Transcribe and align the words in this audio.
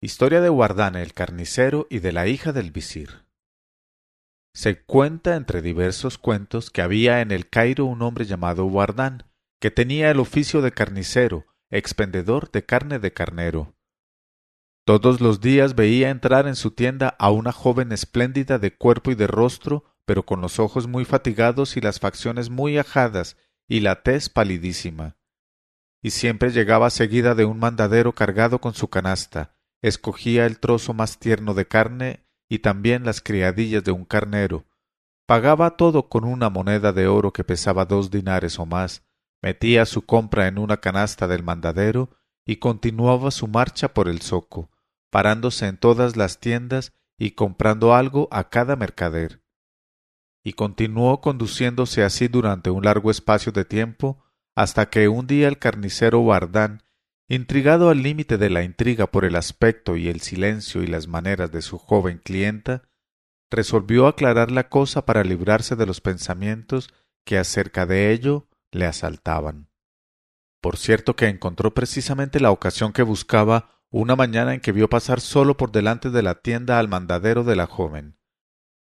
Historia 0.00 0.40
de 0.40 0.48
Guardán 0.48 0.94
el 0.94 1.12
carnicero 1.12 1.88
y 1.90 1.98
de 1.98 2.12
la 2.12 2.28
hija 2.28 2.52
del 2.52 2.70
visir. 2.70 3.26
Se 4.54 4.80
cuenta 4.84 5.34
entre 5.34 5.60
diversos 5.60 6.18
cuentos 6.18 6.70
que 6.70 6.82
había 6.82 7.20
en 7.20 7.32
el 7.32 7.48
Cairo 7.48 7.84
un 7.84 8.02
hombre 8.02 8.24
llamado 8.24 8.64
Guardán, 8.66 9.24
que 9.58 9.72
tenía 9.72 10.12
el 10.12 10.20
oficio 10.20 10.62
de 10.62 10.70
carnicero, 10.70 11.46
expendedor 11.68 12.52
de 12.52 12.64
carne 12.64 13.00
de 13.00 13.12
carnero. 13.12 13.74
Todos 14.84 15.20
los 15.20 15.40
días 15.40 15.74
veía 15.74 16.10
entrar 16.10 16.46
en 16.46 16.54
su 16.54 16.70
tienda 16.70 17.16
a 17.18 17.32
una 17.32 17.50
joven 17.50 17.90
espléndida 17.90 18.60
de 18.60 18.76
cuerpo 18.76 19.10
y 19.10 19.16
de 19.16 19.26
rostro, 19.26 19.96
pero 20.04 20.24
con 20.24 20.40
los 20.40 20.60
ojos 20.60 20.86
muy 20.86 21.06
fatigados 21.06 21.76
y 21.76 21.80
las 21.80 21.98
facciones 21.98 22.50
muy 22.50 22.78
ajadas 22.78 23.36
y 23.66 23.80
la 23.80 24.04
tez 24.04 24.28
palidísima. 24.28 25.16
Y 26.00 26.10
siempre 26.10 26.50
llegaba 26.52 26.88
seguida 26.90 27.34
de 27.34 27.46
un 27.46 27.58
mandadero 27.58 28.12
cargado 28.14 28.60
con 28.60 28.74
su 28.74 28.88
canasta, 28.88 29.57
escogía 29.82 30.46
el 30.46 30.58
trozo 30.58 30.94
más 30.94 31.18
tierno 31.18 31.54
de 31.54 31.66
carne 31.66 32.24
y 32.48 32.60
también 32.60 33.04
las 33.04 33.20
criadillas 33.20 33.84
de 33.84 33.92
un 33.92 34.04
carnero, 34.04 34.66
pagaba 35.26 35.76
todo 35.76 36.08
con 36.08 36.24
una 36.24 36.48
moneda 36.48 36.92
de 36.92 37.06
oro 37.06 37.32
que 37.32 37.44
pesaba 37.44 37.84
dos 37.84 38.10
dinares 38.10 38.58
o 38.58 38.66
más, 38.66 39.04
metía 39.42 39.84
su 39.84 40.02
compra 40.02 40.48
en 40.48 40.58
una 40.58 40.78
canasta 40.78 41.28
del 41.28 41.42
mandadero 41.42 42.10
y 42.46 42.56
continuaba 42.56 43.30
su 43.30 43.46
marcha 43.46 43.92
por 43.92 44.08
el 44.08 44.22
zoco, 44.22 44.70
parándose 45.10 45.66
en 45.66 45.76
todas 45.76 46.16
las 46.16 46.40
tiendas 46.40 46.94
y 47.18 47.32
comprando 47.32 47.94
algo 47.94 48.28
a 48.30 48.48
cada 48.48 48.74
mercader. 48.74 49.42
Y 50.42 50.54
continuó 50.54 51.20
conduciéndose 51.20 52.04
así 52.04 52.28
durante 52.28 52.70
un 52.70 52.84
largo 52.84 53.10
espacio 53.10 53.52
de 53.52 53.66
tiempo, 53.66 54.24
hasta 54.54 54.88
que 54.88 55.08
un 55.08 55.26
día 55.26 55.48
el 55.48 55.58
carnicero 55.58 56.24
Bardán, 56.24 56.82
intrigado 57.28 57.90
al 57.90 58.02
límite 58.02 58.38
de 58.38 58.48
la 58.48 58.62
intriga 58.62 59.06
por 59.06 59.24
el 59.24 59.36
aspecto 59.36 59.96
y 59.96 60.08
el 60.08 60.20
silencio 60.20 60.82
y 60.82 60.86
las 60.86 61.08
maneras 61.08 61.52
de 61.52 61.60
su 61.60 61.78
joven 61.78 62.18
clienta, 62.24 62.88
resolvió 63.50 64.06
aclarar 64.06 64.50
la 64.50 64.68
cosa 64.68 65.04
para 65.04 65.24
librarse 65.24 65.76
de 65.76 65.86
los 65.86 66.00
pensamientos 66.00 66.92
que 67.24 67.38
acerca 67.38 67.86
de 67.86 68.12
ello 68.12 68.48
le 68.72 68.86
asaltaban. 68.86 69.68
Por 70.60 70.76
cierto 70.76 71.16
que 71.16 71.28
encontró 71.28 71.74
precisamente 71.74 72.40
la 72.40 72.50
ocasión 72.50 72.92
que 72.92 73.02
buscaba 73.02 73.82
una 73.90 74.16
mañana 74.16 74.54
en 74.54 74.60
que 74.60 74.72
vio 74.72 74.88
pasar 74.88 75.20
solo 75.20 75.56
por 75.56 75.70
delante 75.70 76.10
de 76.10 76.22
la 76.22 76.36
tienda 76.36 76.78
al 76.78 76.88
mandadero 76.88 77.44
de 77.44 77.56
la 77.56 77.66
joven. 77.66 78.18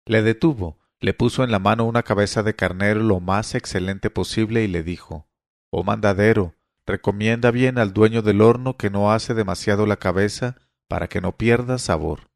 Le 0.06 0.22
detuvo, 0.22 0.80
le 1.00 1.14
puso 1.14 1.44
en 1.44 1.52
la 1.52 1.60
mano 1.60 1.86
una 1.86 2.04
cabeza 2.04 2.44
de 2.44 2.56
carnero 2.56 3.02
lo 3.02 3.20
más 3.20 3.56
excelente 3.56 4.10
posible 4.10 4.64
y 4.64 4.68
le 4.68 4.84
dijo 4.84 5.28
Oh 5.70 5.84
mandadero, 5.84 6.56
recomienda 6.86 7.52
bien 7.52 7.78
al 7.78 7.94
dueño 7.94 8.22
del 8.22 8.42
horno 8.42 8.78
que 8.78 8.90
no 8.90 9.12
hace 9.12 9.34
demasiado 9.34 9.86
la 9.86 9.98
cabeza 9.98 10.58
para 10.88 11.08
que 11.08 11.22
no 11.22 11.36
pierda 11.36 11.78
sabor. 11.78 12.30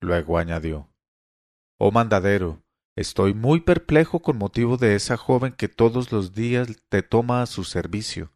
Luego 0.00 0.38
añadió 0.38 0.90
Oh 1.78 1.90
mandadero, 1.90 2.62
estoy 2.96 3.34
muy 3.34 3.60
perplejo 3.60 4.20
con 4.20 4.38
motivo 4.38 4.76
de 4.76 4.94
esa 4.94 5.16
joven 5.16 5.52
que 5.52 5.68
todos 5.68 6.12
los 6.12 6.32
días 6.32 6.68
te 6.88 7.02
toma 7.02 7.42
a 7.42 7.46
su 7.46 7.64
servicio. 7.64 8.32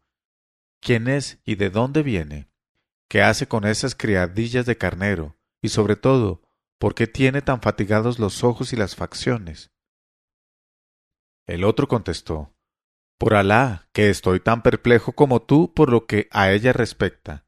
¿Quién 0.81 1.07
es 1.07 1.39
y 1.45 1.55
de 1.55 1.69
dónde 1.69 2.03
viene? 2.03 2.49
¿Qué 3.09 3.21
hace 3.21 3.47
con 3.47 3.65
esas 3.65 3.95
criadillas 3.95 4.65
de 4.65 4.77
carnero? 4.77 5.37
Y 5.61 5.69
sobre 5.69 5.95
todo, 5.95 6.41
¿por 6.77 6.93
qué 6.93 7.07
tiene 7.07 7.41
tan 7.41 7.61
fatigados 7.61 8.19
los 8.19 8.43
ojos 8.43 8.73
y 8.73 8.75
las 8.75 8.95
facciones? 8.95 9.71
El 11.45 11.63
otro 11.63 11.87
contestó 11.87 12.53
Por 13.17 13.33
Alá, 13.33 13.89
que 13.93 14.09
estoy 14.09 14.39
tan 14.39 14.61
perplejo 14.61 15.13
como 15.13 15.41
tú 15.41 15.73
por 15.73 15.89
lo 15.89 16.05
que 16.05 16.27
a 16.31 16.51
ella 16.51 16.71
respecta. 16.71 17.45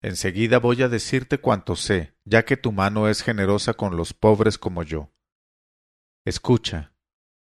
Enseguida 0.00 0.58
voy 0.58 0.82
a 0.82 0.88
decirte 0.88 1.38
cuanto 1.38 1.76
sé, 1.76 2.14
ya 2.24 2.44
que 2.44 2.56
tu 2.56 2.72
mano 2.72 3.08
es 3.08 3.22
generosa 3.22 3.74
con 3.74 3.96
los 3.96 4.14
pobres 4.14 4.58
como 4.58 4.82
yo. 4.82 5.12
Escucha. 6.24 6.94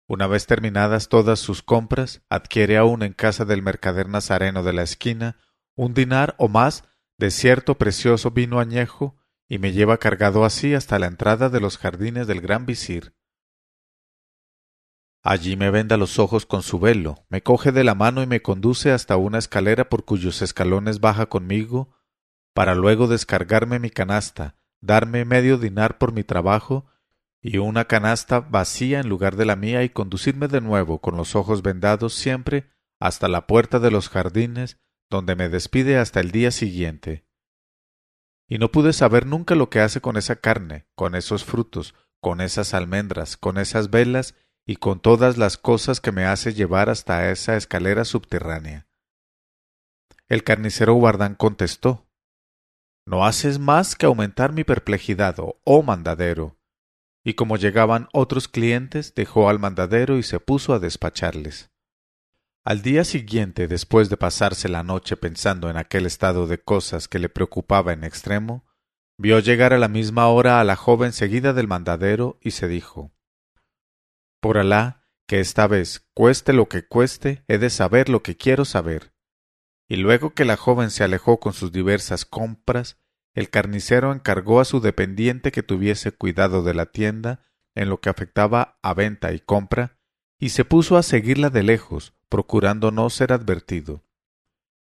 Una 0.07 0.27
vez 0.27 0.45
terminadas 0.45 1.07
todas 1.07 1.39
sus 1.39 1.61
compras, 1.61 2.21
adquiere 2.29 2.77
aún 2.77 3.03
en 3.03 3.13
casa 3.13 3.45
del 3.45 3.61
mercader 3.61 4.09
nazareno 4.09 4.63
de 4.63 4.73
la 4.73 4.83
esquina 4.83 5.37
un 5.75 5.93
dinar 5.93 6.35
o 6.37 6.47
más 6.47 6.83
de 7.17 7.31
cierto 7.31 7.77
precioso 7.77 8.31
vino 8.31 8.59
añejo 8.59 9.15
y 9.47 9.57
me 9.57 9.71
lleva 9.71 9.97
cargado 9.97 10.45
así 10.45 10.73
hasta 10.73 10.99
la 10.99 11.07
entrada 11.07 11.49
de 11.49 11.59
los 11.59 11.77
jardines 11.77 12.27
del 12.27 12.41
gran 12.41 12.65
visir. 12.65 13.15
Allí 15.23 15.55
me 15.55 15.71
venda 15.71 15.95
los 15.95 16.19
ojos 16.19 16.45
con 16.45 16.63
su 16.63 16.79
velo, 16.79 17.25
me 17.29 17.41
coge 17.41 17.71
de 17.71 17.85
la 17.85 17.95
mano 17.95 18.21
y 18.21 18.27
me 18.27 18.41
conduce 18.41 18.91
hasta 18.91 19.15
una 19.15 19.37
escalera 19.37 19.87
por 19.87 20.03
cuyos 20.03 20.41
escalones 20.41 20.99
baja 20.99 21.27
conmigo, 21.27 21.95
para 22.53 22.75
luego 22.75 23.07
descargarme 23.07 23.79
mi 23.79 23.89
canasta, 23.89 24.57
darme 24.81 25.23
medio 25.23 25.57
dinar 25.57 25.97
por 25.97 26.11
mi 26.11 26.25
trabajo 26.25 26.87
y 27.41 27.57
una 27.57 27.85
canasta 27.85 28.41
vacía 28.41 28.99
en 28.99 29.07
lugar 29.07 29.37
de 29.37 29.45
la 29.45 29.55
mía 29.55 29.83
y 29.83 29.89
conducirme 29.89 30.49
de 30.49 30.59
nuevo 30.59 30.99
con 30.99 31.15
los 31.15 31.35
ojos 31.35 31.61
vendados 31.61 32.13
siempre 32.13 32.69
hasta 32.99 33.29
la 33.29 33.47
puerta 33.47 33.79
de 33.79 33.91
los 33.91 34.09
jardines 34.09 34.77
donde 35.09 35.35
me 35.35 35.47
despide 35.47 35.97
hasta 35.97 36.19
el 36.19 36.31
día 36.31 36.51
siguiente. 36.51 37.25
Y 38.49 38.57
no 38.57 38.71
pude 38.71 38.91
saber 38.91 39.25
nunca 39.25 39.55
lo 39.55 39.69
que 39.69 39.79
hace 39.79 40.01
con 40.01 40.17
esa 40.17 40.35
carne, 40.35 40.85
con 40.95 41.15
esos 41.15 41.45
frutos, 41.45 41.95
con 42.19 42.41
esas 42.41 42.73
almendras, 42.73 43.37
con 43.37 43.57
esas 43.57 43.89
velas 43.89 44.35
y 44.65 44.77
con 44.77 44.99
todas 44.99 45.37
las 45.37 45.57
cosas 45.57 45.99
que 45.99 46.11
me 46.11 46.25
hace 46.25 46.53
llevar 46.53 46.89
hasta 46.89 47.29
esa 47.31 47.55
escalera 47.55 48.05
subterránea. 48.05 48.87
El 50.29 50.43
carnicero 50.43 50.93
guardán 50.93 51.35
contestó 51.35 52.07
No 53.05 53.25
haces 53.25 53.59
más 53.59 53.95
que 53.95 54.05
aumentar 54.05 54.53
mi 54.53 54.63
perplejidad, 54.63 55.35
oh 55.37 55.83
mandadero. 55.83 56.57
Y 57.25 57.35
como 57.35 57.57
llegaban 57.57 58.07
otros 58.13 58.47
clientes, 58.47 59.15
dejó 59.15 59.49
al 59.49 59.59
mandadero 59.59 60.17
y 60.17 60.23
se 60.23 60.39
puso 60.39 60.73
a 60.73 60.79
despacharles. 60.79 61.69
Al 62.65 62.81
día 62.81 63.03
siguiente, 63.03 63.67
después 63.67 64.09
de 64.09 64.15
pasarse 64.15 64.69
la 64.69 64.83
noche 64.83 65.17
pensando 65.17 65.69
en 65.69 65.75
aquel 65.75 66.05
estado 66.05 66.47
de 66.47 66.61
cosas 66.61 67.09
que 67.09 67.19
le 67.19 67.27
preocupaba 67.27 67.91
en 67.91 68.05
extremo, 68.05 68.65
vio 69.17 69.39
llegar 69.39 69.73
a 69.73 69.77
la 69.77 69.89
misma 69.89 70.27
hora 70.27 70.61
a 70.61 70.63
la 70.63 70.77
joven 70.77 71.11
seguida 71.11 71.51
del 71.51 71.67
mandadero 71.67 72.37
y 72.41 72.51
se 72.51 72.69
dijo 72.69 73.12
Por 74.43 74.57
Alá, 74.57 75.07
que 75.25 75.39
esta 75.39 75.67
vez, 75.67 76.05
cueste 76.13 76.51
lo 76.51 76.67
que 76.67 76.85
cueste, 76.85 77.45
he 77.47 77.57
de 77.59 77.69
saber 77.69 78.09
lo 78.09 78.23
que 78.23 78.35
quiero 78.35 78.65
saber. 78.65 79.13
Y 79.87 79.95
luego 79.95 80.33
que 80.33 80.43
la 80.43 80.57
joven 80.57 80.91
se 80.91 81.05
alejó 81.05 81.39
con 81.39 81.53
sus 81.53 81.71
diversas 81.71 82.25
compras, 82.25 82.99
el 83.33 83.49
carnicero 83.49 84.11
encargó 84.11 84.59
a 84.59 84.65
su 84.65 84.81
dependiente 84.81 85.53
que 85.53 85.63
tuviese 85.63 86.11
cuidado 86.11 86.61
de 86.61 86.73
la 86.73 86.87
tienda 86.87 87.39
en 87.73 87.87
lo 87.87 88.01
que 88.01 88.09
afectaba 88.09 88.79
a 88.81 88.93
venta 88.93 89.31
y 89.31 89.39
compra, 89.39 89.97
y 90.37 90.49
se 90.49 90.65
puso 90.65 90.97
a 90.97 91.03
seguirla 91.03 91.49
de 91.49 91.63
lejos, 91.63 92.13
procurando 92.27 92.91
no 92.91 93.09
ser 93.09 93.31
advertido. 93.31 94.03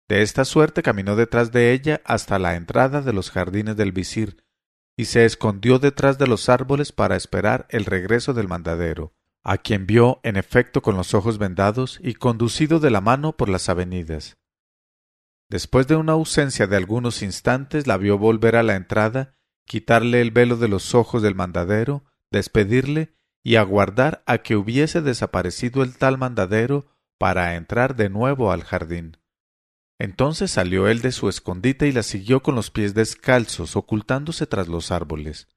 De 0.08 0.22
esta 0.22 0.44
suerte 0.44 0.82
caminó 0.82 1.14
detrás 1.14 1.52
de 1.52 1.70
ella 1.70 2.02
hasta 2.04 2.40
la 2.40 2.56
entrada 2.56 3.02
de 3.02 3.12
los 3.12 3.30
jardines 3.30 3.76
del 3.76 3.92
visir, 3.92 4.44
y 4.96 5.04
se 5.04 5.24
escondió 5.24 5.78
detrás 5.78 6.18
de 6.18 6.26
los 6.26 6.48
árboles 6.48 6.90
para 6.90 7.14
esperar 7.14 7.68
el 7.70 7.84
regreso 7.84 8.34
del 8.34 8.48
mandadero, 8.48 9.14
a 9.44 9.58
quien 9.58 9.86
vio 9.86 10.20
en 10.22 10.36
efecto 10.36 10.80
con 10.80 10.96
los 10.96 11.12
ojos 11.14 11.38
vendados 11.38 12.00
y 12.02 12.14
conducido 12.14 12.80
de 12.80 12.90
la 12.90 13.02
mano 13.02 13.36
por 13.36 13.50
las 13.50 13.68
avenidas. 13.68 14.38
Después 15.50 15.86
de 15.86 15.96
una 15.96 16.12
ausencia 16.12 16.66
de 16.66 16.76
algunos 16.76 17.22
instantes 17.22 17.86
la 17.86 17.98
vio 17.98 18.18
volver 18.18 18.56
a 18.56 18.62
la 18.62 18.74
entrada, 18.74 19.36
quitarle 19.66 20.22
el 20.22 20.30
velo 20.30 20.56
de 20.56 20.68
los 20.68 20.94
ojos 20.94 21.22
del 21.22 21.34
mandadero, 21.34 22.04
despedirle 22.30 23.14
y 23.42 23.56
aguardar 23.56 24.22
a 24.26 24.38
que 24.38 24.56
hubiese 24.56 25.02
desaparecido 25.02 25.82
el 25.82 25.98
tal 25.98 26.16
mandadero 26.16 26.86
para 27.18 27.54
entrar 27.54 27.94
de 27.94 28.08
nuevo 28.08 28.50
al 28.50 28.64
jardín. 28.64 29.18
Entonces 29.98 30.50
salió 30.50 30.88
él 30.88 31.02
de 31.02 31.12
su 31.12 31.28
escondite 31.28 31.86
y 31.86 31.92
la 31.92 32.02
siguió 32.02 32.42
con 32.42 32.54
los 32.54 32.70
pies 32.70 32.94
descalzos, 32.94 33.76
ocultándose 33.76 34.46
tras 34.46 34.68
los 34.68 34.90
árboles. 34.90 35.48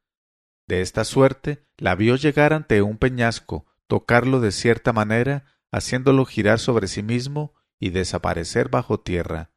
De 0.68 0.82
esta 0.82 1.06
suerte 1.06 1.66
la 1.78 1.96
vio 1.96 2.18
llegar 2.18 2.54
ante 2.54 2.82
un 2.82 2.98
peñasco, 2.98 3.66
tocarlo 3.88 4.40
de 4.40 4.52
cierta 4.52 4.94
manera, 4.94 5.46
haciéndolo 5.72 6.26
girar 6.26 6.60
sobre 6.60 6.88
sí 6.88 7.04
mismo 7.04 7.54
y 7.80 7.90
desaparecer 7.90 8.70
bajo 8.70 9.00
tierra. 9.00 9.52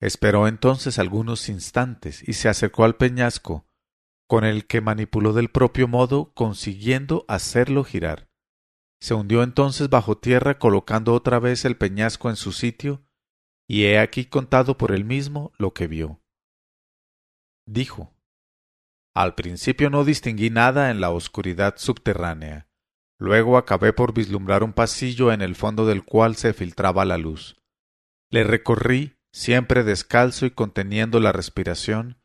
Esperó 0.00 0.48
entonces 0.48 0.98
algunos 0.98 1.48
instantes 1.48 2.26
y 2.26 2.32
se 2.32 2.48
acercó 2.48 2.84
al 2.84 2.96
peñasco, 2.96 3.66
con 4.26 4.44
el 4.44 4.66
que 4.66 4.80
manipuló 4.80 5.32
del 5.32 5.50
propio 5.50 5.88
modo, 5.88 6.32
consiguiendo 6.34 7.24
hacerlo 7.28 7.84
girar. 7.84 8.30
Se 9.00 9.14
hundió 9.14 9.42
entonces 9.42 9.90
bajo 9.90 10.18
tierra 10.18 10.58
colocando 10.58 11.14
otra 11.14 11.38
vez 11.38 11.64
el 11.64 11.76
peñasco 11.76 12.30
en 12.30 12.36
su 12.36 12.52
sitio, 12.52 13.04
y 13.66 13.84
he 13.84 13.98
aquí 13.98 14.24
contado 14.26 14.76
por 14.76 14.92
él 14.92 15.04
mismo 15.04 15.52
lo 15.58 15.74
que 15.74 15.86
vio. 15.86 16.22
Dijo 17.66 18.14
Al 19.14 19.34
principio 19.34 19.90
no 19.90 20.04
distinguí 20.04 20.50
nada 20.50 20.90
en 20.90 21.00
la 21.00 21.10
oscuridad 21.10 21.74
subterránea. 21.76 22.69
Luego 23.20 23.58
acabé 23.58 23.92
por 23.92 24.14
vislumbrar 24.14 24.64
un 24.64 24.72
pasillo 24.72 25.30
en 25.30 25.42
el 25.42 25.54
fondo 25.54 25.84
del 25.84 26.04
cual 26.04 26.36
se 26.36 26.54
filtraba 26.54 27.04
la 27.04 27.18
luz. 27.18 27.60
Le 28.30 28.44
recorrí, 28.44 29.18
siempre 29.30 29.84
descalzo 29.84 30.46
y 30.46 30.52
conteniendo 30.52 31.20
la 31.20 31.30
respiración, 31.30 32.18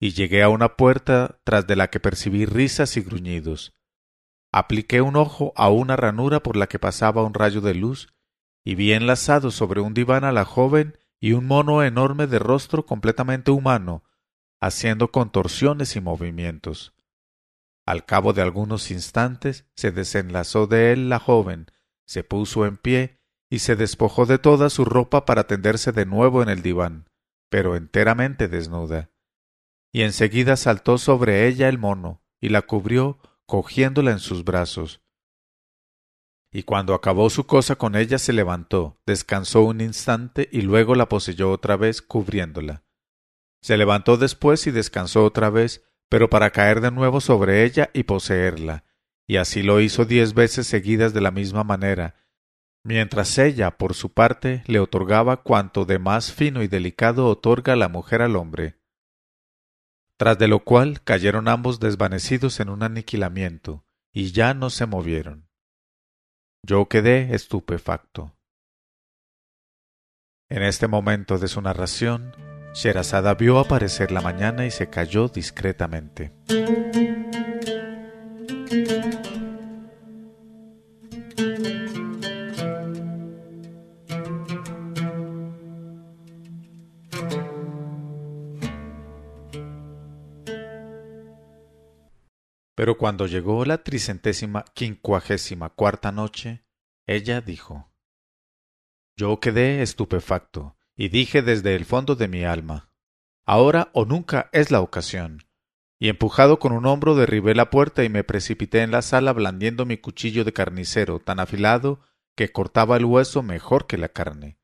y 0.00 0.12
llegué 0.12 0.42
a 0.42 0.48
una 0.48 0.76
puerta 0.76 1.38
tras 1.44 1.66
de 1.66 1.76
la 1.76 1.90
que 1.90 2.00
percibí 2.00 2.46
risas 2.46 2.96
y 2.96 3.02
gruñidos. 3.02 3.74
Apliqué 4.50 5.02
un 5.02 5.16
ojo 5.16 5.52
a 5.54 5.68
una 5.68 5.96
ranura 5.96 6.42
por 6.42 6.56
la 6.56 6.66
que 6.66 6.78
pasaba 6.78 7.24
un 7.24 7.34
rayo 7.34 7.60
de 7.60 7.74
luz 7.74 8.08
y 8.64 8.74
vi 8.74 8.94
enlazado 8.94 9.50
sobre 9.50 9.82
un 9.82 9.92
diván 9.92 10.24
a 10.24 10.32
la 10.32 10.46
joven 10.46 10.96
y 11.20 11.32
un 11.32 11.46
mono 11.46 11.82
enorme 11.82 12.26
de 12.26 12.38
rostro 12.38 12.86
completamente 12.86 13.50
humano, 13.50 14.02
haciendo 14.62 15.12
contorsiones 15.12 15.94
y 15.94 16.00
movimientos. 16.00 16.94
Al 17.88 18.04
cabo 18.04 18.34
de 18.34 18.42
algunos 18.42 18.90
instantes 18.90 19.64
se 19.74 19.92
desenlazó 19.92 20.66
de 20.66 20.92
él 20.92 21.08
la 21.08 21.18
joven, 21.18 21.70
se 22.04 22.22
puso 22.22 22.66
en 22.66 22.76
pie 22.76 23.22
y 23.48 23.60
se 23.60 23.76
despojó 23.76 24.26
de 24.26 24.36
toda 24.36 24.68
su 24.68 24.84
ropa 24.84 25.24
para 25.24 25.46
tenderse 25.46 25.90
de 25.92 26.04
nuevo 26.04 26.42
en 26.42 26.50
el 26.50 26.60
diván, 26.60 27.08
pero 27.48 27.76
enteramente 27.76 28.46
desnuda. 28.46 29.10
Y 29.90 30.02
enseguida 30.02 30.58
saltó 30.58 30.98
sobre 30.98 31.48
ella 31.48 31.70
el 31.70 31.78
mono 31.78 32.22
y 32.42 32.50
la 32.50 32.60
cubrió 32.60 33.20
cogiéndola 33.46 34.10
en 34.10 34.18
sus 34.18 34.44
brazos. 34.44 35.00
Y 36.52 36.64
cuando 36.64 36.92
acabó 36.92 37.30
su 37.30 37.46
cosa 37.46 37.76
con 37.76 37.96
ella 37.96 38.18
se 38.18 38.34
levantó, 38.34 39.00
descansó 39.06 39.62
un 39.62 39.80
instante 39.80 40.46
y 40.52 40.60
luego 40.60 40.94
la 40.94 41.08
poseyó 41.08 41.50
otra 41.50 41.78
vez 41.78 42.02
cubriéndola. 42.02 42.84
Se 43.62 43.78
levantó 43.78 44.18
después 44.18 44.66
y 44.66 44.72
descansó 44.72 45.24
otra 45.24 45.48
vez, 45.48 45.87
pero 46.08 46.30
para 46.30 46.50
caer 46.50 46.80
de 46.80 46.90
nuevo 46.90 47.20
sobre 47.20 47.64
ella 47.64 47.90
y 47.92 48.04
poseerla, 48.04 48.84
y 49.26 49.36
así 49.36 49.62
lo 49.62 49.80
hizo 49.80 50.04
diez 50.04 50.34
veces 50.34 50.66
seguidas 50.66 51.12
de 51.12 51.20
la 51.20 51.30
misma 51.30 51.64
manera, 51.64 52.14
mientras 52.82 53.36
ella, 53.38 53.76
por 53.76 53.94
su 53.94 54.12
parte, 54.12 54.62
le 54.66 54.80
otorgaba 54.80 55.42
cuanto 55.42 55.84
de 55.84 55.98
más 55.98 56.32
fino 56.32 56.62
y 56.62 56.68
delicado 56.68 57.26
otorga 57.26 57.76
la 57.76 57.88
mujer 57.88 58.22
al 58.22 58.36
hombre. 58.36 58.78
Tras 60.16 60.38
de 60.38 60.48
lo 60.48 60.60
cual 60.64 61.02
cayeron 61.02 61.46
ambos 61.46 61.78
desvanecidos 61.78 62.58
en 62.60 62.70
un 62.70 62.82
aniquilamiento, 62.82 63.84
y 64.12 64.32
ya 64.32 64.54
no 64.54 64.70
se 64.70 64.86
movieron. 64.86 65.48
Yo 66.62 66.88
quedé 66.88 67.34
estupefacto. 67.34 68.34
En 70.48 70.62
este 70.62 70.88
momento 70.88 71.38
de 71.38 71.46
su 71.46 71.60
narración, 71.60 72.32
Sherazada 72.74 73.34
vio 73.34 73.58
aparecer 73.58 74.12
la 74.12 74.20
mañana 74.20 74.66
y 74.66 74.70
se 74.70 74.88
cayó 74.88 75.28
discretamente. 75.28 76.32
Pero 92.78 92.96
cuando 92.96 93.26
llegó 93.26 93.64
la 93.64 93.82
tricentésima 93.82 94.64
quincuagésima 94.72 95.70
cuarta 95.70 96.12
noche, 96.12 96.64
ella 97.08 97.40
dijo 97.40 97.92
Yo 99.16 99.40
quedé 99.40 99.82
estupefacto, 99.82 100.77
y 100.98 101.08
dije 101.08 101.40
desde 101.40 101.76
el 101.76 101.86
fondo 101.86 102.16
de 102.16 102.28
mi 102.28 102.44
alma 102.44 102.90
Ahora 103.46 103.88
o 103.94 104.04
nunca 104.04 104.50
es 104.52 104.70
la 104.70 104.82
ocasión. 104.82 105.46
Y 105.98 106.10
empujado 106.10 106.58
con 106.58 106.72
un 106.72 106.84
hombro 106.84 107.14
derribé 107.14 107.54
la 107.54 107.70
puerta 107.70 108.04
y 108.04 108.10
me 108.10 108.22
precipité 108.22 108.82
en 108.82 108.90
la 108.90 109.00
sala 109.00 109.32
blandiendo 109.32 109.86
mi 109.86 109.96
cuchillo 109.96 110.44
de 110.44 110.52
carnicero 110.52 111.18
tan 111.18 111.40
afilado 111.40 112.00
que 112.36 112.52
cortaba 112.52 112.98
el 112.98 113.06
hueso 113.06 113.42
mejor 113.42 113.86
que 113.86 113.96
la 113.96 114.10
carne. 114.10 114.58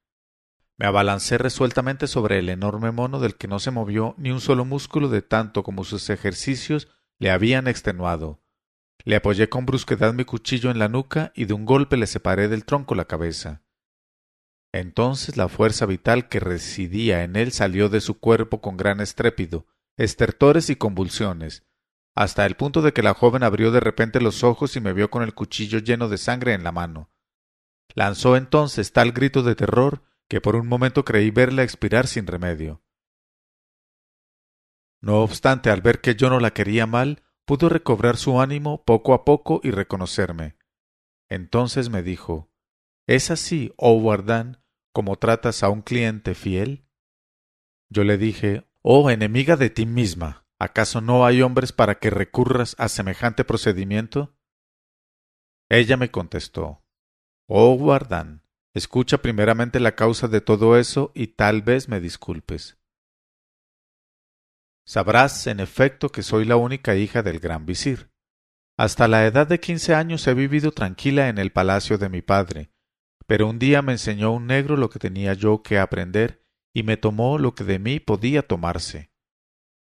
Me 0.76 0.86
abalancé 0.86 1.38
resueltamente 1.38 2.06
sobre 2.06 2.40
el 2.40 2.50
enorme 2.50 2.90
mono 2.90 3.20
del 3.20 3.36
que 3.36 3.48
no 3.48 3.58
se 3.58 3.70
movió 3.70 4.14
ni 4.18 4.30
un 4.30 4.40
solo 4.40 4.66
músculo 4.66 5.08
de 5.08 5.22
tanto 5.22 5.62
como 5.62 5.84
sus 5.84 6.10
ejercicios 6.10 6.88
le 7.18 7.30
habían 7.30 7.68
extenuado. 7.68 8.42
Le 9.04 9.16
apoyé 9.16 9.48
con 9.48 9.64
brusquedad 9.64 10.12
mi 10.12 10.26
cuchillo 10.26 10.70
en 10.70 10.78
la 10.78 10.88
nuca 10.88 11.32
y 11.34 11.46
de 11.46 11.54
un 11.54 11.64
golpe 11.64 11.96
le 11.96 12.06
separé 12.06 12.48
del 12.48 12.66
tronco 12.66 12.94
la 12.94 13.06
cabeza. 13.06 13.63
Entonces 14.74 15.36
la 15.36 15.48
fuerza 15.48 15.86
vital 15.86 16.28
que 16.28 16.40
residía 16.40 17.22
en 17.22 17.36
él 17.36 17.52
salió 17.52 17.88
de 17.88 18.00
su 18.00 18.18
cuerpo 18.18 18.60
con 18.60 18.76
gran 18.76 19.00
estrépito, 19.00 19.68
estertores 19.96 20.68
y 20.68 20.74
convulsiones, 20.74 21.64
hasta 22.16 22.44
el 22.44 22.56
punto 22.56 22.82
de 22.82 22.92
que 22.92 23.04
la 23.04 23.14
joven 23.14 23.44
abrió 23.44 23.70
de 23.70 23.78
repente 23.78 24.20
los 24.20 24.42
ojos 24.42 24.74
y 24.74 24.80
me 24.80 24.92
vio 24.92 25.10
con 25.10 25.22
el 25.22 25.32
cuchillo 25.32 25.78
lleno 25.78 26.08
de 26.08 26.18
sangre 26.18 26.54
en 26.54 26.64
la 26.64 26.72
mano. 26.72 27.12
Lanzó 27.94 28.36
entonces 28.36 28.92
tal 28.92 29.12
grito 29.12 29.44
de 29.44 29.54
terror 29.54 30.02
que 30.28 30.40
por 30.40 30.56
un 30.56 30.66
momento 30.66 31.04
creí 31.04 31.30
verla 31.30 31.62
expirar 31.62 32.08
sin 32.08 32.26
remedio. 32.26 32.82
No 35.00 35.20
obstante, 35.20 35.70
al 35.70 35.82
ver 35.82 36.00
que 36.00 36.16
yo 36.16 36.30
no 36.30 36.40
la 36.40 36.52
quería 36.52 36.88
mal, 36.88 37.22
pudo 37.44 37.68
recobrar 37.68 38.16
su 38.16 38.40
ánimo 38.40 38.84
poco 38.84 39.14
a 39.14 39.24
poco 39.24 39.60
y 39.62 39.70
reconocerme. 39.70 40.56
Entonces 41.28 41.90
me 41.90 42.02
dijo 42.02 42.50
¿Es 43.06 43.30
así, 43.30 43.72
oh 43.76 44.00
guardán, 44.00 44.63
como 44.94 45.16
tratas 45.16 45.62
a 45.62 45.68
un 45.68 45.82
cliente 45.82 46.34
fiel? 46.34 46.86
Yo 47.90 48.04
le 48.04 48.16
dije 48.16 48.66
Oh 48.80 49.10
enemiga 49.10 49.56
de 49.56 49.68
ti 49.68 49.86
misma, 49.86 50.46
¿acaso 50.58 51.00
no 51.00 51.26
hay 51.26 51.42
hombres 51.42 51.72
para 51.72 51.96
que 51.96 52.10
recurras 52.10 52.76
a 52.78 52.88
semejante 52.88 53.44
procedimiento? 53.44 54.36
Ella 55.68 55.96
me 55.96 56.10
contestó 56.10 56.84
Oh 57.46 57.76
guardán, 57.76 58.44
escucha 58.72 59.18
primeramente 59.18 59.80
la 59.80 59.96
causa 59.96 60.28
de 60.28 60.40
todo 60.40 60.78
eso 60.78 61.10
y 61.14 61.28
tal 61.28 61.62
vez 61.62 61.88
me 61.88 62.00
disculpes. 62.00 62.78
Sabrás, 64.86 65.46
en 65.46 65.60
efecto, 65.60 66.10
que 66.10 66.22
soy 66.22 66.44
la 66.44 66.56
única 66.56 66.94
hija 66.94 67.22
del 67.22 67.40
gran 67.40 67.66
visir. 67.66 68.10
Hasta 68.76 69.08
la 69.08 69.26
edad 69.26 69.46
de 69.46 69.58
quince 69.58 69.94
años 69.94 70.26
he 70.26 70.34
vivido 70.34 70.72
tranquila 70.72 71.28
en 71.28 71.38
el 71.38 71.52
palacio 71.52 71.96
de 71.96 72.08
mi 72.10 72.22
padre, 72.22 72.73
pero 73.26 73.48
un 73.48 73.58
día 73.58 73.82
me 73.82 73.92
enseñó 73.92 74.32
un 74.32 74.46
negro 74.46 74.76
lo 74.76 74.90
que 74.90 74.98
tenía 74.98 75.34
yo 75.34 75.62
que 75.62 75.78
aprender 75.78 76.42
y 76.74 76.82
me 76.82 76.96
tomó 76.96 77.38
lo 77.38 77.54
que 77.54 77.64
de 77.64 77.78
mí 77.78 78.00
podía 78.00 78.46
tomarse. 78.46 79.10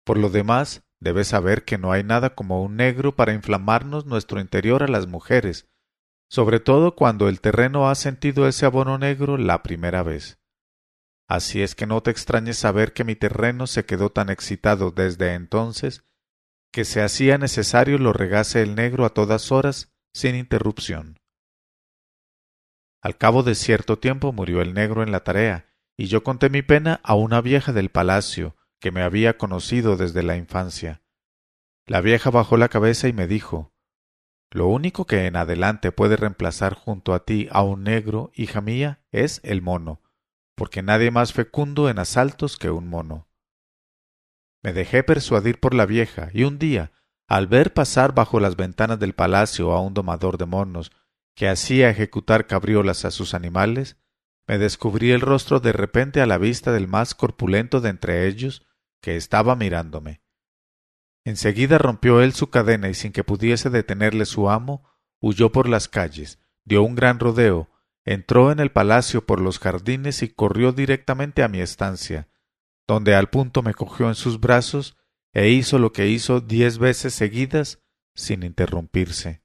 Por 0.04 0.18
lo 0.18 0.28
demás, 0.28 0.82
debes 1.00 1.28
saber 1.28 1.64
que 1.64 1.78
no 1.78 1.92
hay 1.92 2.04
nada 2.04 2.34
como 2.34 2.62
un 2.62 2.76
negro 2.76 3.16
para 3.16 3.32
inflamarnos 3.32 4.06
nuestro 4.06 4.40
interior 4.40 4.82
a 4.82 4.88
las 4.88 5.06
mujeres, 5.06 5.68
sobre 6.30 6.60
todo 6.60 6.94
cuando 6.94 7.28
el 7.28 7.40
terreno 7.40 7.88
ha 7.88 7.94
sentido 7.94 8.46
ese 8.46 8.66
abono 8.66 8.98
negro 8.98 9.38
la 9.38 9.62
primera 9.62 10.02
vez. 10.02 10.38
Así 11.28 11.62
es 11.62 11.74
que 11.74 11.86
no 11.86 12.02
te 12.02 12.10
extrañes 12.10 12.58
saber 12.58 12.92
que 12.92 13.04
mi 13.04 13.16
terreno 13.16 13.66
se 13.66 13.84
quedó 13.84 14.10
tan 14.10 14.28
excitado 14.28 14.90
desde 14.90 15.34
entonces 15.34 16.04
que 16.74 16.84
se 16.84 17.02
hacía 17.02 17.38
necesario 17.38 17.98
lo 17.98 18.12
regase 18.12 18.60
el 18.60 18.74
negro 18.74 19.04
a 19.04 19.10
todas 19.10 19.52
horas 19.52 19.92
sin 20.12 20.34
interrupción. 20.34 21.20
Al 23.04 23.16
cabo 23.16 23.44
de 23.44 23.54
cierto 23.54 24.00
tiempo 24.00 24.32
murió 24.32 24.60
el 24.60 24.74
negro 24.74 25.04
en 25.04 25.12
la 25.12 25.20
tarea, 25.20 25.72
y 25.96 26.06
yo 26.06 26.24
conté 26.24 26.50
mi 26.50 26.62
pena 26.62 27.00
a 27.04 27.14
una 27.14 27.40
vieja 27.40 27.72
del 27.72 27.90
palacio 27.90 28.56
que 28.80 28.90
me 28.90 29.02
había 29.02 29.38
conocido 29.38 29.96
desde 29.96 30.24
la 30.24 30.36
infancia. 30.36 31.02
La 31.86 32.00
vieja 32.00 32.30
bajó 32.30 32.56
la 32.56 32.68
cabeza 32.68 33.06
y 33.06 33.12
me 33.12 33.28
dijo 33.28 33.72
Lo 34.50 34.66
único 34.66 35.06
que 35.06 35.26
en 35.26 35.36
adelante 35.36 35.92
puede 35.92 36.16
reemplazar 36.16 36.74
junto 36.74 37.14
a 37.14 37.24
ti 37.24 37.46
a 37.52 37.62
un 37.62 37.84
negro, 37.84 38.32
hija 38.34 38.60
mía, 38.60 39.04
es 39.12 39.40
el 39.44 39.62
mono 39.62 40.00
porque 40.54 40.82
nadie 40.82 41.10
más 41.10 41.32
fecundo 41.32 41.88
en 41.88 41.98
asaltos 41.98 42.56
que 42.56 42.70
un 42.70 42.88
mono. 42.88 43.28
Me 44.62 44.72
dejé 44.72 45.02
persuadir 45.02 45.60
por 45.60 45.74
la 45.74 45.86
vieja, 45.86 46.30
y 46.32 46.44
un 46.44 46.58
día, 46.58 46.92
al 47.28 47.46
ver 47.46 47.72
pasar 47.72 48.14
bajo 48.14 48.40
las 48.40 48.56
ventanas 48.56 48.98
del 48.98 49.14
palacio 49.14 49.72
a 49.72 49.80
un 49.80 49.94
domador 49.94 50.38
de 50.38 50.46
monos 50.46 50.92
que 51.34 51.48
hacía 51.48 51.90
ejecutar 51.90 52.46
cabriolas 52.46 53.04
a 53.04 53.10
sus 53.10 53.34
animales, 53.34 53.96
me 54.46 54.58
descubrí 54.58 55.10
el 55.10 55.20
rostro 55.20 55.60
de 55.60 55.72
repente 55.72 56.20
a 56.20 56.26
la 56.26 56.38
vista 56.38 56.72
del 56.72 56.86
más 56.86 57.14
corpulento 57.14 57.80
de 57.80 57.90
entre 57.90 58.26
ellos, 58.26 58.66
que 59.00 59.16
estaba 59.16 59.56
mirándome. 59.56 60.22
Enseguida 61.24 61.78
rompió 61.78 62.20
él 62.20 62.34
su 62.34 62.50
cadena 62.50 62.88
y 62.90 62.94
sin 62.94 63.12
que 63.12 63.24
pudiese 63.24 63.70
detenerle 63.70 64.26
su 64.26 64.50
amo, 64.50 64.88
huyó 65.20 65.52
por 65.52 65.68
las 65.68 65.88
calles, 65.88 66.38
dio 66.64 66.82
un 66.82 66.94
gran 66.94 67.18
rodeo, 67.18 67.70
entró 68.04 68.52
en 68.52 68.60
el 68.60 68.70
palacio 68.70 69.24
por 69.24 69.40
los 69.40 69.58
jardines 69.58 70.22
y 70.22 70.28
corrió 70.28 70.72
directamente 70.72 71.42
a 71.42 71.48
mi 71.48 71.60
estancia, 71.60 72.28
donde 72.86 73.14
al 73.14 73.30
punto 73.30 73.62
me 73.62 73.72
cogió 73.72 74.08
en 74.08 74.14
sus 74.14 74.38
brazos 74.38 74.98
e 75.32 75.48
hizo 75.48 75.78
lo 75.78 75.92
que 75.92 76.08
hizo 76.08 76.40
diez 76.40 76.78
veces 76.78 77.14
seguidas 77.14 77.82
sin 78.14 78.42
interrumpirse. 78.42 79.43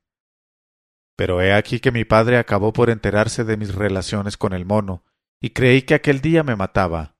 Pero 1.19 1.41
he 1.41 1.51
aquí 1.51 1.81
que 1.81 1.91
mi 1.91 2.05
padre 2.05 2.37
acabó 2.37 2.71
por 2.71 2.89
enterarse 2.89 3.43
de 3.43 3.57
mis 3.57 3.75
relaciones 3.75 4.37
con 4.37 4.53
el 4.53 4.63
mono, 4.63 5.03
y 5.41 5.49
creí 5.49 5.81
que 5.81 5.93
aquel 5.93 6.21
día 6.21 6.43
me 6.43 6.55
mataba. 6.55 7.17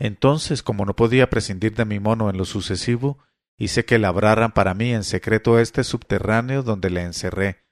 Entonces, 0.00 0.64
como 0.64 0.84
no 0.84 0.96
podía 0.96 1.30
prescindir 1.30 1.76
de 1.76 1.84
mi 1.84 2.00
mono 2.00 2.28
en 2.28 2.36
lo 2.36 2.44
sucesivo, 2.44 3.20
hice 3.56 3.84
que 3.84 4.00
labraran 4.00 4.50
para 4.50 4.74
mí 4.74 4.92
en 4.92 5.04
secreto 5.04 5.60
este 5.60 5.84
subterráneo 5.84 6.64
donde 6.64 6.90
le 6.90 7.02
encerré, 7.02 7.64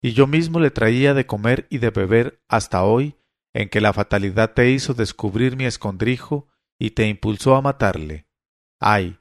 y 0.00 0.12
yo 0.12 0.28
mismo 0.28 0.60
le 0.60 0.70
traía 0.70 1.14
de 1.14 1.26
comer 1.26 1.66
y 1.68 1.78
de 1.78 1.90
beber 1.90 2.40
hasta 2.46 2.84
hoy, 2.84 3.16
en 3.54 3.70
que 3.70 3.80
la 3.80 3.92
fatalidad 3.92 4.52
te 4.52 4.70
hizo 4.70 4.94
descubrir 4.94 5.56
mi 5.56 5.64
escondrijo 5.64 6.46
y 6.78 6.92
te 6.92 7.08
impulsó 7.08 7.56
a 7.56 7.60
matarle. 7.60 8.28
Ay, 8.78 9.18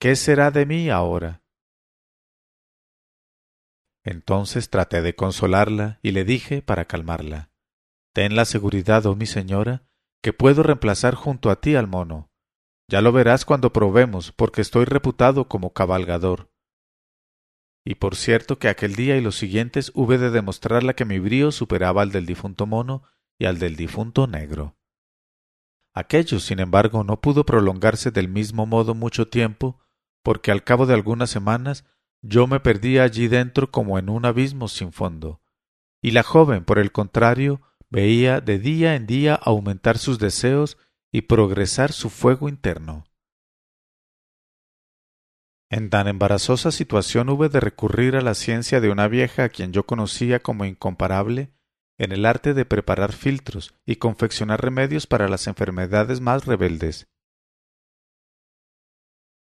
¿qué 0.00 0.16
será 0.16 0.50
de 0.50 0.66
mí 0.66 0.90
ahora? 0.90 1.44
Entonces 4.10 4.70
traté 4.70 5.02
de 5.02 5.14
consolarla 5.14 6.00
y 6.02 6.10
le 6.10 6.24
dije 6.24 6.62
para 6.62 6.86
calmarla 6.86 7.52
Ten 8.12 8.34
la 8.34 8.44
seguridad, 8.44 9.06
oh 9.06 9.14
mi 9.14 9.24
señora, 9.24 9.84
que 10.20 10.32
puedo 10.32 10.64
reemplazar 10.64 11.14
junto 11.14 11.48
a 11.48 11.60
ti 11.60 11.76
al 11.76 11.86
mono. 11.86 12.32
Ya 12.88 13.02
lo 13.02 13.12
verás 13.12 13.44
cuando 13.44 13.72
probemos, 13.72 14.32
porque 14.32 14.62
estoy 14.62 14.84
reputado 14.84 15.46
como 15.46 15.72
cabalgador. 15.72 16.52
Y 17.84 17.94
por 17.94 18.16
cierto 18.16 18.58
que 18.58 18.68
aquel 18.68 18.96
día 18.96 19.16
y 19.16 19.20
los 19.20 19.36
siguientes 19.36 19.92
hube 19.94 20.18
de 20.18 20.30
demostrarla 20.30 20.94
que 20.94 21.04
mi 21.04 21.20
brío 21.20 21.52
superaba 21.52 22.02
al 22.02 22.10
del 22.10 22.26
difunto 22.26 22.66
mono 22.66 23.04
y 23.38 23.44
al 23.44 23.60
del 23.60 23.76
difunto 23.76 24.26
negro. 24.26 24.76
Aquello, 25.94 26.40
sin 26.40 26.58
embargo, 26.58 27.04
no 27.04 27.20
pudo 27.20 27.46
prolongarse 27.46 28.10
del 28.10 28.26
mismo 28.26 28.66
modo 28.66 28.96
mucho 28.96 29.28
tiempo, 29.28 29.78
porque 30.24 30.50
al 30.50 30.64
cabo 30.64 30.86
de 30.86 30.94
algunas 30.94 31.30
semanas 31.30 31.84
yo 32.22 32.46
me 32.46 32.60
perdía 32.60 33.02
allí 33.02 33.28
dentro 33.28 33.70
como 33.70 33.98
en 33.98 34.08
un 34.08 34.24
abismo 34.24 34.68
sin 34.68 34.92
fondo, 34.92 35.40
y 36.02 36.12
la 36.12 36.22
joven, 36.22 36.64
por 36.64 36.78
el 36.78 36.92
contrario, 36.92 37.60
veía 37.90 38.40
de 38.40 38.58
día 38.58 38.94
en 38.94 39.06
día 39.06 39.34
aumentar 39.34 39.98
sus 39.98 40.18
deseos 40.18 40.78
y 41.12 41.22
progresar 41.22 41.92
su 41.92 42.08
fuego 42.08 42.48
interno. 42.48 43.04
En 45.70 45.88
tan 45.88 46.08
embarazosa 46.08 46.72
situación 46.72 47.28
hube 47.28 47.48
de 47.48 47.60
recurrir 47.60 48.16
a 48.16 48.22
la 48.22 48.34
ciencia 48.34 48.80
de 48.80 48.90
una 48.90 49.06
vieja 49.06 49.44
a 49.44 49.48
quien 49.48 49.72
yo 49.72 49.86
conocía 49.86 50.40
como 50.40 50.64
incomparable 50.64 51.52
en 51.96 52.12
el 52.12 52.24
arte 52.26 52.54
de 52.54 52.64
preparar 52.64 53.12
filtros 53.12 53.74
y 53.84 53.96
confeccionar 53.96 54.62
remedios 54.62 55.06
para 55.06 55.28
las 55.28 55.46
enfermedades 55.46 56.20
más 56.20 56.46
rebeldes. 56.46 57.08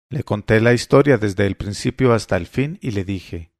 Le 0.09 0.23
conté 0.23 0.61
la 0.61 0.73
historia 0.73 1.19
desde 1.19 1.47
el 1.47 1.57
principio 1.57 2.13
hasta 2.13 2.37
el 2.37 2.47
fin 2.47 2.79
y 2.81 2.93
le 2.93 3.05
dije 3.05 3.53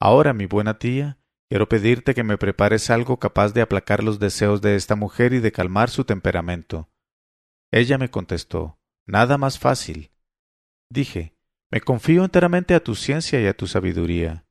Ahora, 0.00 0.32
mi 0.32 0.46
buena 0.46 0.78
tía, 0.78 1.18
quiero 1.50 1.68
pedirte 1.68 2.14
que 2.14 2.24
me 2.24 2.38
prepares 2.38 2.88
algo 2.88 3.18
capaz 3.18 3.52
de 3.52 3.60
aplacar 3.60 4.02
los 4.02 4.18
deseos 4.18 4.62
de 4.62 4.76
esta 4.76 4.96
mujer 4.96 5.34
y 5.34 5.40
de 5.40 5.52
calmar 5.52 5.90
su 5.90 6.04
temperamento. 6.04 6.90
Ella 7.70 7.98
me 7.98 8.10
contestó 8.10 8.78
Nada 9.06 9.36
más 9.36 9.58
fácil. 9.58 10.10
Dije 10.88 11.36
Me 11.70 11.82
confío 11.82 12.24
enteramente 12.24 12.74
a 12.74 12.82
tu 12.82 12.94
ciencia 12.94 13.40
y 13.42 13.46
a 13.46 13.56
tu 13.56 13.66
sabiduría. 13.66 14.46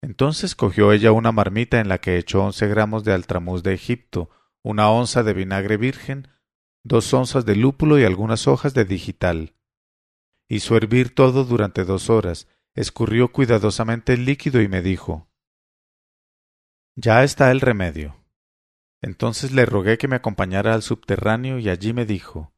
Entonces 0.00 0.54
cogió 0.54 0.92
ella 0.92 1.10
una 1.10 1.32
marmita 1.32 1.80
en 1.80 1.88
la 1.88 1.98
que 1.98 2.18
echó 2.18 2.44
once 2.44 2.68
gramos 2.68 3.02
de 3.02 3.12
altramuz 3.12 3.64
de 3.64 3.74
Egipto, 3.74 4.30
una 4.62 4.90
onza 4.90 5.24
de 5.24 5.32
vinagre 5.32 5.76
virgen, 5.76 6.28
dos 6.84 7.12
onzas 7.12 7.44
de 7.46 7.56
lúpulo 7.56 7.98
y 7.98 8.04
algunas 8.04 8.46
hojas 8.46 8.74
de 8.74 8.84
digital. 8.84 9.55
Hizo 10.48 10.76
hervir 10.76 11.14
todo 11.14 11.44
durante 11.44 11.84
dos 11.84 12.08
horas, 12.08 12.46
escurrió 12.74 13.32
cuidadosamente 13.32 14.12
el 14.12 14.24
líquido 14.24 14.62
y 14.62 14.68
me 14.68 14.82
dijo 14.82 15.28
Ya 16.94 17.24
está 17.24 17.50
el 17.50 17.60
remedio. 17.60 18.24
Entonces 19.02 19.52
le 19.52 19.66
rogué 19.66 19.98
que 19.98 20.08
me 20.08 20.16
acompañara 20.16 20.74
al 20.74 20.82
subterráneo 20.82 21.58
y 21.58 21.68
allí 21.68 21.92
me 21.92 22.06
dijo 22.06 22.54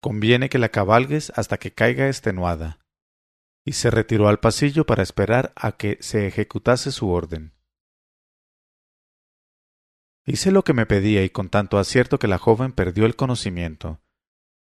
Conviene 0.00 0.48
que 0.48 0.58
la 0.58 0.68
cabalgues 0.68 1.32
hasta 1.36 1.58
que 1.58 1.72
caiga 1.72 2.06
extenuada. 2.06 2.78
Y 3.64 3.72
se 3.72 3.90
retiró 3.90 4.28
al 4.28 4.38
pasillo 4.38 4.86
para 4.86 5.02
esperar 5.02 5.52
a 5.56 5.72
que 5.72 5.98
se 6.00 6.26
ejecutase 6.26 6.92
su 6.92 7.10
orden. 7.10 7.54
Hice 10.24 10.52
lo 10.52 10.62
que 10.62 10.74
me 10.74 10.86
pedía 10.86 11.24
y 11.24 11.30
con 11.30 11.48
tanto 11.48 11.78
acierto 11.78 12.18
que 12.18 12.28
la 12.28 12.38
joven 12.38 12.72
perdió 12.72 13.06
el 13.06 13.16
conocimiento. 13.16 14.00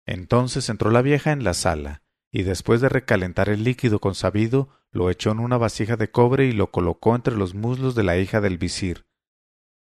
Entonces 0.07 0.69
entró 0.69 0.89
la 0.89 1.01
vieja 1.01 1.33
en 1.33 1.43
la 1.43 1.53
sala, 1.53 2.01
y 2.31 2.43
después 2.43 2.79
de 2.81 2.89
recalentar 2.89 3.49
el 3.49 3.63
líquido 3.63 3.99
con 3.99 4.15
sabido, 4.15 4.69
lo 4.91 5.09
echó 5.09 5.31
en 5.31 5.39
una 5.39 5.57
vasija 5.57 5.97
de 5.97 6.09
cobre 6.09 6.45
y 6.45 6.53
lo 6.53 6.71
colocó 6.71 7.13
entre 7.13 7.35
los 7.35 7.53
muslos 7.53 7.93
de 7.93 8.03
la 8.03 8.17
hija 8.17 8.39
del 8.39 8.57
visir. 8.57 9.05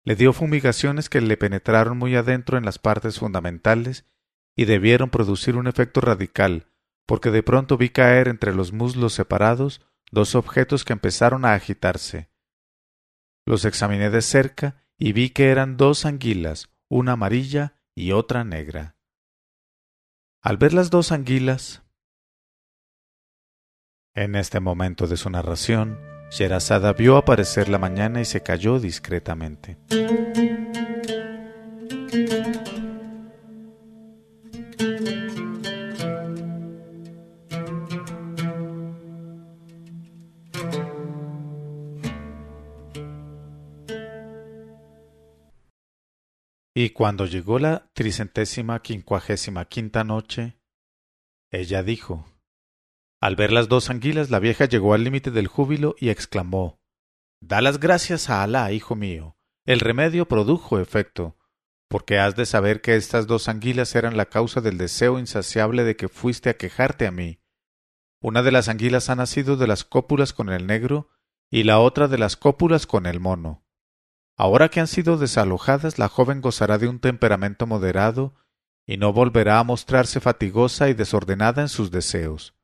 Le 0.05 0.15
dio 0.15 0.31
fumigaciones 0.31 1.09
que 1.09 1.21
le 1.21 1.37
penetraron 1.37 1.97
muy 1.97 2.15
adentro 2.15 2.57
en 2.57 2.65
las 2.65 2.77
partes 2.77 3.19
fundamentales 3.19 4.05
y 4.55 4.65
debieron 4.65 5.09
producir 5.09 5.55
un 5.55 5.67
efecto 5.67 6.01
radical, 6.01 6.67
porque 7.07 7.31
de 7.31 7.41
pronto 7.41 7.77
vi 7.77 7.89
caer 7.89 8.27
entre 8.27 8.53
los 8.53 8.73
muslos 8.73 9.13
separados 9.13 9.81
dos 10.11 10.35
objetos 10.35 10.85
que 10.85 10.93
empezaron 10.93 11.45
a 11.45 11.53
agitarse. 11.53 12.29
Los 13.45 13.65
examiné 13.65 14.11
de 14.11 14.21
cerca 14.21 14.83
y 14.99 15.13
vi 15.13 15.31
que 15.31 15.49
eran 15.49 15.77
dos 15.77 16.05
anguilas, 16.05 16.69
una 16.89 17.13
amarilla 17.13 17.79
y 17.95 18.11
otra 18.11 18.43
negra. 18.43 18.97
Al 20.43 20.57
ver 20.57 20.73
las 20.73 20.89
dos 20.89 21.11
anguilas, 21.11 21.83
en 24.15 24.35
este 24.35 24.59
momento 24.59 25.05
de 25.05 25.15
su 25.15 25.29
narración, 25.29 25.99
Sherazada 26.31 26.93
vio 26.93 27.17
aparecer 27.17 27.69
la 27.69 27.77
mañana 27.77 28.21
y 28.21 28.25
se 28.25 28.41
calló 28.41 28.79
discretamente. 28.79 29.77
Cuando 47.01 47.25
llegó 47.25 47.57
la 47.57 47.89
tricentésima 47.93 48.79
quincuagésima 48.83 49.65
quinta 49.65 50.03
noche, 50.03 50.61
ella 51.49 51.81
dijo 51.81 52.27
Al 53.19 53.35
ver 53.35 53.51
las 53.51 53.67
dos 53.67 53.89
anguilas, 53.89 54.29
la 54.29 54.37
vieja 54.37 54.65
llegó 54.65 54.93
al 54.93 55.03
límite 55.03 55.31
del 55.31 55.47
júbilo 55.47 55.95
y 55.97 56.09
exclamó 56.09 56.79
Da 57.41 57.59
las 57.61 57.79
gracias 57.79 58.29
a 58.29 58.43
Alá, 58.43 58.71
hijo 58.71 58.95
mío. 58.95 59.35
El 59.65 59.79
remedio 59.79 60.27
produjo 60.27 60.77
efecto, 60.77 61.39
porque 61.89 62.19
has 62.19 62.35
de 62.35 62.45
saber 62.45 62.81
que 62.81 62.95
estas 62.95 63.25
dos 63.25 63.47
anguilas 63.47 63.95
eran 63.95 64.15
la 64.15 64.27
causa 64.27 64.61
del 64.61 64.77
deseo 64.77 65.17
insaciable 65.17 65.83
de 65.83 65.95
que 65.95 66.07
fuiste 66.07 66.51
a 66.51 66.57
quejarte 66.57 67.07
a 67.07 67.11
mí. 67.11 67.41
Una 68.21 68.43
de 68.43 68.51
las 68.51 68.69
anguilas 68.69 69.09
ha 69.09 69.15
nacido 69.15 69.57
de 69.57 69.65
las 69.65 69.85
cópulas 69.85 70.33
con 70.33 70.49
el 70.49 70.67
negro 70.67 71.09
y 71.49 71.63
la 71.63 71.79
otra 71.79 72.07
de 72.07 72.19
las 72.19 72.37
cópulas 72.37 72.85
con 72.85 73.07
el 73.07 73.19
mono. 73.19 73.65
Ahora 74.41 74.69
que 74.69 74.79
han 74.79 74.87
sido 74.87 75.19
desalojadas, 75.19 75.99
la 75.99 76.09
joven 76.09 76.41
gozará 76.41 76.79
de 76.79 76.87
un 76.87 76.97
temperamento 76.97 77.67
moderado 77.67 78.33
y 78.87 78.97
no 78.97 79.13
volverá 79.13 79.59
a 79.59 79.63
mostrarse 79.63 80.19
fatigosa 80.19 80.89
y 80.89 80.95
desordenada 80.95 81.61
en 81.61 81.69
sus 81.69 81.91
deseos. 81.91 82.55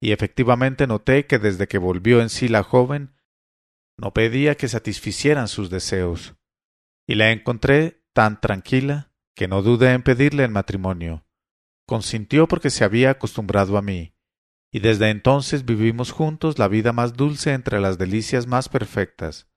Y 0.00 0.12
efectivamente 0.12 0.86
noté 0.86 1.26
que 1.26 1.38
desde 1.38 1.68
que 1.68 1.76
volvió 1.76 2.22
en 2.22 2.30
sí 2.30 2.48
la 2.48 2.62
joven, 2.62 3.14
no 3.98 4.14
pedía 4.14 4.54
que 4.54 4.66
satisficieran 4.66 5.48
sus 5.48 5.68
deseos, 5.68 6.36
y 7.06 7.16
la 7.16 7.32
encontré 7.32 8.02
tan 8.14 8.40
tranquila 8.40 9.12
que 9.36 9.46
no 9.46 9.60
dudé 9.60 9.92
en 9.92 10.02
pedirle 10.02 10.44
el 10.44 10.50
matrimonio. 10.50 11.26
Consintió 11.86 12.48
porque 12.48 12.70
se 12.70 12.84
había 12.84 13.10
acostumbrado 13.10 13.76
a 13.76 13.82
mí, 13.82 14.14
y 14.72 14.80
desde 14.80 15.10
entonces 15.10 15.66
vivimos 15.66 16.12
juntos 16.12 16.58
la 16.58 16.66
vida 16.66 16.94
más 16.94 17.12
dulce 17.12 17.52
entre 17.52 17.78
las 17.78 17.98
delicias 17.98 18.46
más 18.46 18.70
perfectas 18.70 19.48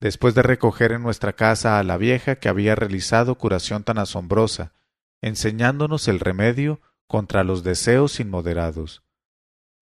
después 0.00 0.34
de 0.34 0.42
recoger 0.42 0.92
en 0.92 1.02
nuestra 1.02 1.34
casa 1.34 1.78
a 1.78 1.82
la 1.82 1.96
vieja 1.96 2.36
que 2.36 2.48
había 2.48 2.74
realizado 2.74 3.36
curación 3.36 3.84
tan 3.84 3.98
asombrosa, 3.98 4.72
enseñándonos 5.20 6.08
el 6.08 6.20
remedio 6.20 6.80
contra 7.06 7.44
los 7.44 7.64
deseos 7.64 8.20
inmoderados. 8.20 9.02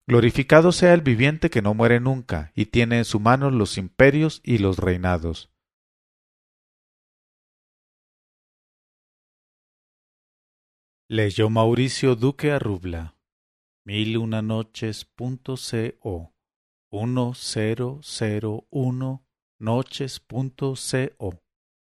Glorificado 0.07 0.71
sea 0.71 0.93
el 0.93 1.01
viviente 1.01 1.49
que 1.49 1.61
no 1.61 1.73
muere 1.73 1.99
nunca 1.99 2.53
y 2.55 2.67
tiene 2.67 2.99
en 2.99 3.05
su 3.05 3.19
mano 3.19 3.51
los 3.51 3.77
imperios 3.77 4.39
y 4.43 4.59
los 4.59 4.77
reinados. 4.77 5.51
Leyó 11.09 11.49
Mauricio 11.49 12.15
Duque 12.15 12.51
Arrubla. 12.51 13.15
Mil 13.85 14.17
una 14.17 14.41
noches.co 14.41 16.33
1001 16.91 19.26
noches.co 19.59 21.46